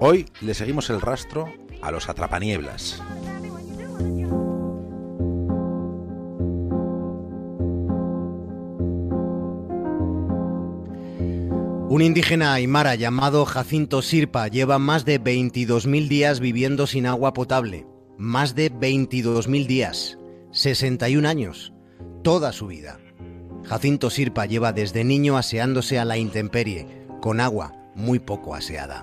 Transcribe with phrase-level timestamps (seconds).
[0.00, 1.46] Hoy le seguimos el rastro
[1.82, 3.02] a los atrapanieblas.
[11.90, 17.86] Un indígena aymara llamado Jacinto Sirpa lleva más de 22.000 días viviendo sin agua potable.
[18.18, 20.18] Más de 22.000 días.
[20.52, 21.72] 61 años.
[22.22, 23.00] Toda su vida.
[23.64, 26.86] Jacinto Sirpa lleva desde niño aseándose a la intemperie,
[27.20, 29.02] con agua muy poco aseada.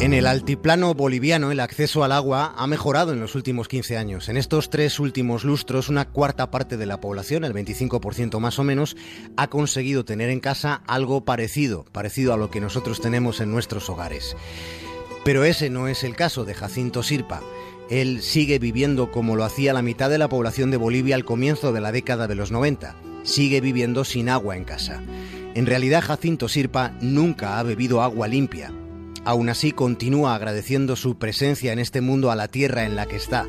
[0.00, 4.28] En el altiplano boliviano el acceso al agua ha mejorado en los últimos 15 años.
[4.28, 8.64] En estos tres últimos lustros, una cuarta parte de la población, el 25% más o
[8.64, 8.96] menos,
[9.36, 13.90] ha conseguido tener en casa algo parecido, parecido a lo que nosotros tenemos en nuestros
[13.90, 14.36] hogares.
[15.24, 17.42] Pero ese no es el caso de Jacinto Sirpa.
[17.90, 21.72] Él sigue viviendo como lo hacía la mitad de la población de Bolivia al comienzo
[21.72, 22.96] de la década de los 90.
[23.22, 25.02] Sigue viviendo sin agua en casa.
[25.54, 28.72] En realidad Jacinto Sirpa nunca ha bebido agua limpia.
[29.24, 33.16] Aún así continúa agradeciendo su presencia en este mundo a la tierra en la que
[33.16, 33.46] está.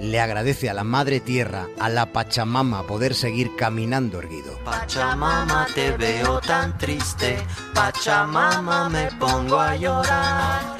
[0.00, 4.58] Le agradece a la Madre Tierra, a la Pachamama, poder seguir caminando erguido.
[4.64, 7.36] Pachamama, te veo tan triste.
[7.74, 10.71] Pachamama, me pongo a llorar.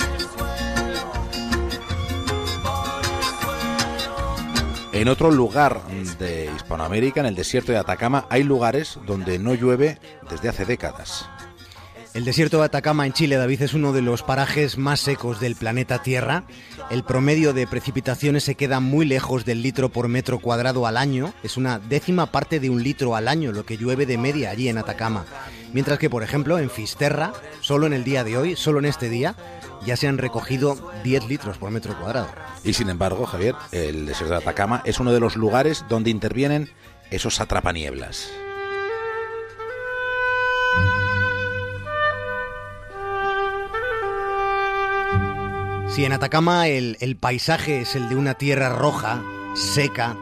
[4.92, 5.80] En otro lugar
[6.18, 9.98] de Hispanoamérica, en el desierto de Atacama, hay lugares donde no llueve
[10.30, 11.26] desde hace décadas.
[12.12, 15.56] El desierto de Atacama en Chile, David, es uno de los parajes más secos del
[15.56, 16.44] planeta Tierra.
[16.90, 21.32] El promedio de precipitaciones se queda muy lejos del litro por metro cuadrado al año.
[21.42, 24.68] Es una décima parte de un litro al año lo que llueve de media allí
[24.68, 25.24] en Atacama.
[25.72, 29.08] Mientras que, por ejemplo, en Fisterra, solo en el día de hoy, solo en este
[29.08, 29.34] día,
[29.84, 32.28] ya se han recogido 10 litros por metro cuadrado.
[32.62, 36.70] Y sin embargo, Javier, el desierto de Atacama es uno de los lugares donde intervienen
[37.10, 38.30] esos atrapanieblas.
[45.88, 49.22] Si en Atacama el, el, paisaje es el de una tierra roja,
[49.54, 50.16] seca,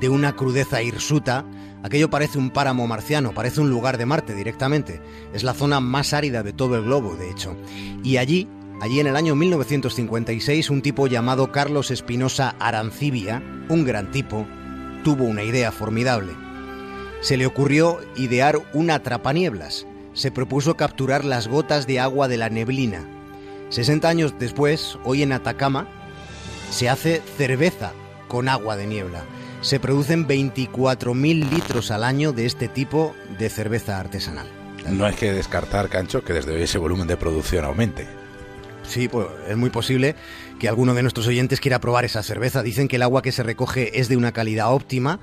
[0.00, 1.44] de una crudeza hirsuta,
[1.82, 5.00] aquello parece un páramo marciano, parece un lugar de Marte directamente.
[5.32, 7.56] Es la zona más árida de todo el globo, de hecho.
[8.02, 8.48] Y allí,
[8.80, 14.46] allí en el año 1956, un tipo llamado Carlos Espinosa Arancibia, un gran tipo,
[15.04, 16.32] tuvo una idea formidable.
[17.20, 19.86] Se le ocurrió idear un atrapanieblas.
[20.12, 23.06] Se propuso capturar las gotas de agua de la neblina,
[23.70, 25.88] 60 años después, hoy en Atacama,
[26.70, 27.92] se hace cerveza
[28.28, 29.24] con agua de niebla.
[29.60, 34.46] Se producen 24.000 litros al año de este tipo de cerveza artesanal.
[34.88, 38.06] No hay que descartar, Cancho, que desde hoy ese volumen de producción aumente.
[38.84, 40.14] Sí, pues es muy posible
[40.60, 42.62] que alguno de nuestros oyentes quiera probar esa cerveza.
[42.62, 45.18] Dicen que el agua que se recoge es de una calidad óptima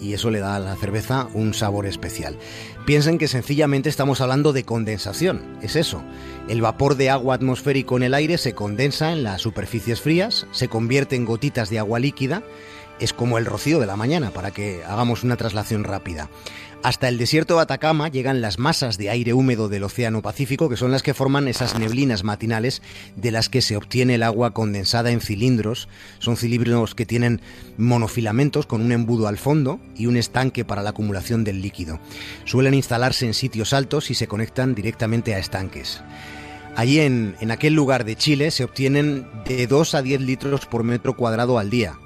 [0.00, 2.36] y eso le da a la cerveza un sabor especial.
[2.84, 6.02] Piensen que sencillamente estamos hablando de condensación, es eso.
[6.48, 10.68] El vapor de agua atmosférico en el aire se condensa en las superficies frías, se
[10.68, 12.42] convierte en gotitas de agua líquida,
[13.00, 16.28] es como el rocío de la mañana, para que hagamos una traslación rápida.
[16.84, 20.76] Hasta el desierto de Atacama llegan las masas de aire húmedo del Océano Pacífico, que
[20.76, 22.82] son las que forman esas neblinas matinales
[23.16, 25.88] de las que se obtiene el agua condensada en cilindros.
[26.18, 27.40] Son cilindros que tienen
[27.78, 32.00] monofilamentos con un embudo al fondo y un estanque para la acumulación del líquido.
[32.44, 36.02] Suelen instalarse en sitios altos y se conectan directamente a estanques.
[36.76, 40.84] Allí en, en aquel lugar de Chile se obtienen de 2 a 10 litros por
[40.84, 41.96] metro cuadrado al día.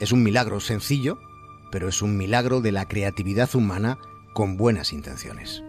[0.00, 1.18] Es un milagro sencillo,
[1.70, 3.98] pero es un milagro de la creatividad humana
[4.32, 5.62] con buenas intenciones.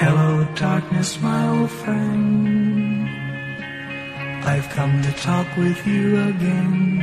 [0.00, 3.08] Hello, darkness, my old friend.
[4.44, 7.00] I've come to talk with you again.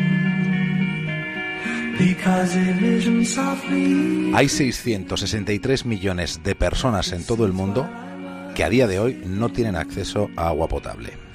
[2.00, 4.32] Because a vision softly.
[4.34, 7.90] Hay 663 millones de personas en todo el mundo
[8.56, 11.29] que a día de hoy no tienen acceso a agua potable.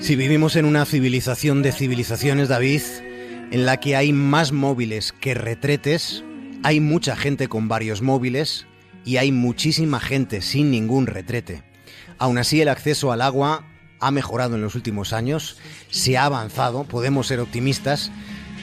[0.00, 2.82] Si vivimos en una civilización de civilizaciones, David,
[3.50, 6.22] en la que hay más móviles que retretes,
[6.62, 8.66] hay mucha gente con varios móviles
[9.04, 11.64] y hay muchísima gente sin ningún retrete.
[12.16, 13.64] Aún así, el acceso al agua
[13.98, 15.58] ha mejorado en los últimos años,
[15.90, 18.12] se ha avanzado, podemos ser optimistas,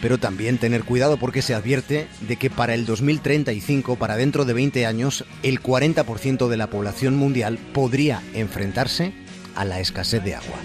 [0.02, 4.54] pero también tener cuidado porque se advierte de que para el 2035, para dentro de
[4.54, 9.14] 20 años, el 40% de la población mundial podría enfrentarse
[9.56, 10.60] a la escasez de agua.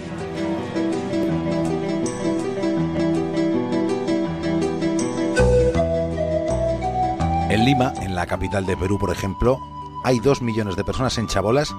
[7.51, 9.59] En Lima, en la capital de Perú, por ejemplo,
[10.05, 11.75] hay dos millones de personas en chabolas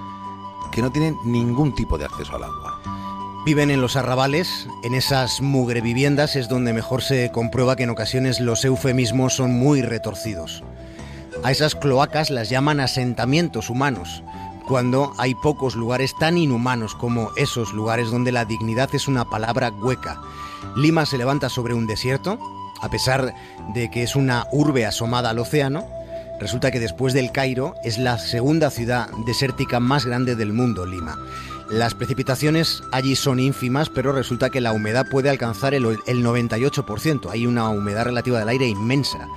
[0.71, 2.79] que no tienen ningún tipo de acceso al agua.
[3.47, 7.91] Viven en los arrabales, en esas mugre viviendas es donde mejor se comprueba que en
[7.91, 10.63] ocasiones los eufemismos son muy retorcidos.
[11.43, 14.23] A esas cloacas las llaman asentamientos humanos,
[14.69, 19.71] cuando hay pocos lugares tan inhumanos como esos lugares donde la dignidad es una palabra
[19.71, 20.21] hueca.
[20.77, 22.39] Lima se levanta sobre un desierto,
[22.83, 23.33] a pesar
[23.73, 25.87] de que es una urbe asomada al océano,
[26.41, 31.17] resulta que después del Cairo es la segunda ciudad desértica más grande del mundo, Lima.
[31.71, 37.31] Las precipitaciones allí son ínfimas, pero resulta que la humedad puede alcanzar el, el 98%.
[37.31, 39.29] Hay una humedad relativa del aire inmensa.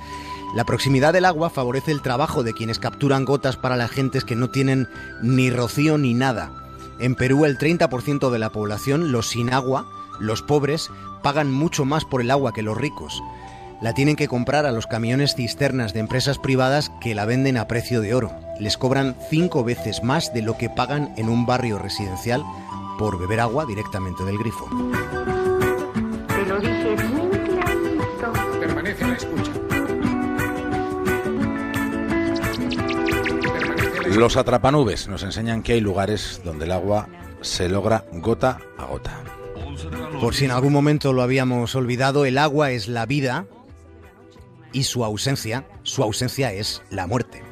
[0.54, 4.36] La proximidad del agua favorece el trabajo de quienes capturan gotas para las gentes que
[4.36, 4.88] no tienen
[5.22, 6.50] ni rocío ni nada.
[6.98, 9.86] En Perú el 30% de la población, los sin agua,
[10.18, 10.90] los pobres,
[11.26, 13.20] pagan mucho más por el agua que los ricos.
[13.80, 17.66] La tienen que comprar a los camiones cisternas de empresas privadas que la venden a
[17.66, 18.30] precio de oro.
[18.60, 22.44] Les cobran cinco veces más de lo que pagan en un barrio residencial
[22.96, 24.68] por beber agua directamente del grifo.
[26.28, 28.32] Te lo dije muy clarito.
[28.60, 29.52] Permanece a la escucha.
[34.14, 37.08] Los atrapanubes nos enseñan que hay lugares donde el agua
[37.40, 39.24] se logra gota a gota.
[40.20, 43.46] Por si en algún momento lo habíamos olvidado, el agua es la vida
[44.72, 47.42] y su ausencia, su ausencia es la muerte.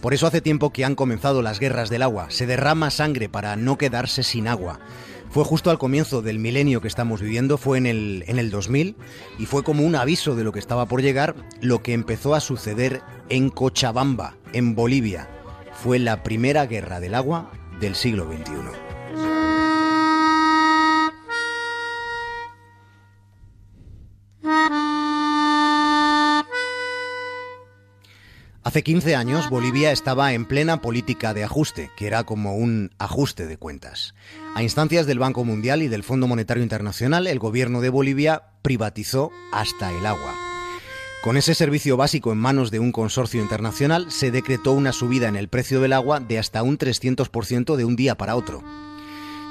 [0.00, 2.26] Por eso hace tiempo que han comenzado las guerras del agua.
[2.30, 4.78] Se derrama sangre para no quedarse sin agua.
[5.30, 8.96] Fue justo al comienzo del milenio que estamos viviendo, fue en el, en el 2000,
[9.38, 12.40] y fue como un aviso de lo que estaba por llegar lo que empezó a
[12.40, 15.28] suceder en Cochabamba, en Bolivia.
[15.82, 17.50] Fue la primera guerra del agua
[17.80, 18.87] del siglo XXI.
[28.68, 33.46] Hace 15 años Bolivia estaba en plena política de ajuste, que era como un ajuste
[33.46, 34.14] de cuentas.
[34.54, 39.30] A instancias del Banco Mundial y del Fondo Monetario Internacional, el gobierno de Bolivia privatizó
[39.52, 40.34] hasta el agua.
[41.24, 45.36] Con ese servicio básico en manos de un consorcio internacional, se decretó una subida en
[45.36, 48.62] el precio del agua de hasta un 300% de un día para otro.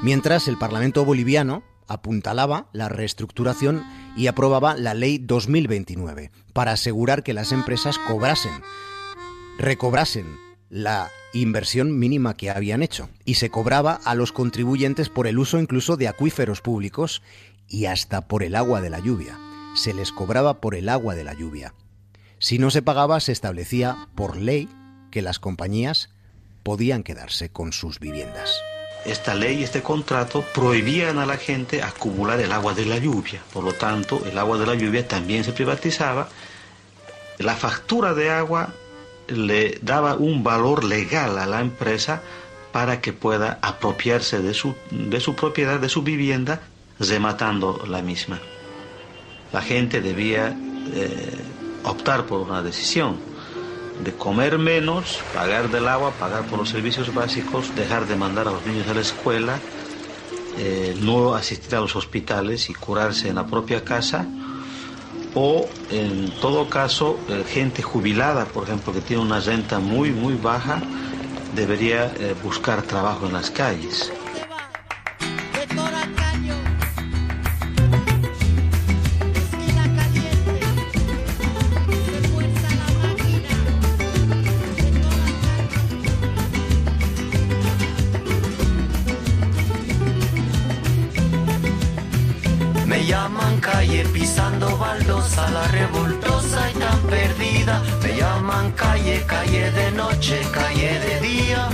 [0.04, 3.84] Mientras el Parlamento boliviano apuntalaba la reestructuración
[4.16, 8.62] y aprobaba la Ley 2029 para asegurar que las empresas cobrasen
[9.58, 10.38] recobrasen
[10.70, 15.60] la inversión mínima que habían hecho y se cobraba a los contribuyentes por el uso
[15.60, 17.22] incluso de acuíferos públicos
[17.68, 19.38] y hasta por el agua de la lluvia.
[19.76, 21.74] Se les cobraba por el agua de la lluvia.
[22.40, 24.70] Si no se pagaba, se establecía por ley
[25.12, 26.10] que las compañías
[26.64, 28.54] podían quedarse con sus viviendas.
[29.06, 33.42] Esta ley, este contrato prohibían a la gente acumular el agua de la lluvia.
[33.54, 36.30] Por lo tanto, el agua de la lluvia también se privatizaba.
[37.38, 38.74] La factura de agua
[39.28, 42.22] le daba un valor legal a la empresa
[42.72, 46.62] para que pueda apropiarse de su, de su propiedad, de su vivienda,
[47.00, 48.40] rematando la misma.
[49.52, 50.56] La gente debía
[50.94, 51.38] eh,
[51.84, 53.18] optar por una decisión
[54.04, 58.52] de comer menos, pagar del agua, pagar por los servicios básicos, dejar de mandar a
[58.52, 59.60] los niños a la escuela,
[60.58, 64.28] eh, no asistir a los hospitales y curarse en la propia casa
[65.40, 70.34] o en todo caso eh, gente jubilada, por ejemplo, que tiene una renta muy, muy
[70.34, 70.82] baja,
[71.54, 74.12] debería eh, buscar trabajo en las calles.
[93.78, 97.84] Calle pisando baldosa, la revoltosa y tan perdida.
[98.02, 101.70] Me llaman calle, calle de noche, calle de día.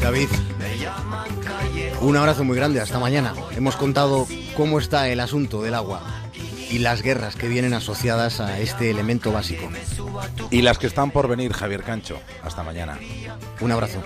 [0.00, 1.92] David, Me llaman calle.
[2.00, 3.34] un abrazo muy grande, hasta mañana.
[3.54, 6.00] Hemos contado cómo está el asunto del agua
[6.70, 9.68] y las guerras que vienen asociadas a este elemento básico.
[10.50, 12.18] Y las que están por venir, Javier Cancho.
[12.42, 12.98] Hasta mañana.
[13.60, 14.02] Un abrazo.